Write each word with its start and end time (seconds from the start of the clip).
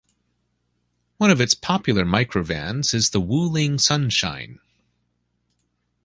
One 1.17 1.29
of 1.29 1.39
its 1.39 1.53
popular 1.53 2.03
microvans 2.05 2.95
is 2.95 3.11
the 3.11 3.21
Wuling 3.21 3.79
Sunshine. 3.79 4.59